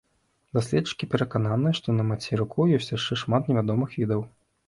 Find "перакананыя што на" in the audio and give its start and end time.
1.11-2.03